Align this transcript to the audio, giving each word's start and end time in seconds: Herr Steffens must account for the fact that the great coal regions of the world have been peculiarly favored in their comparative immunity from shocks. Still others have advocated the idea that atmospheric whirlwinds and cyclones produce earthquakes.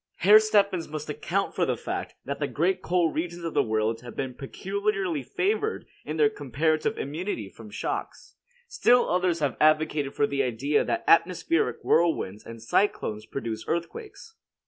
Herr 0.15 0.39
Steffens 0.39 0.87
must 0.89 1.11
account 1.11 1.53
for 1.53 1.63
the 1.63 1.77
fact 1.77 2.15
that 2.25 2.39
the 2.39 2.47
great 2.47 2.81
coal 2.81 3.11
regions 3.11 3.43
of 3.43 3.53
the 3.53 3.61
world 3.61 4.01
have 4.01 4.15
been 4.15 4.33
peculiarly 4.33 5.21
favored 5.21 5.85
in 6.03 6.17
their 6.17 6.27
comparative 6.27 6.97
immunity 6.97 7.49
from 7.49 7.69
shocks. 7.69 8.33
Still 8.67 9.07
others 9.07 9.41
have 9.41 9.57
advocated 9.61 10.15
the 10.31 10.41
idea 10.41 10.83
that 10.83 11.03
atmospheric 11.05 11.81
whirlwinds 11.83 12.43
and 12.47 12.63
cyclones 12.63 13.27
produce 13.27 13.63
earthquakes. 13.67 14.35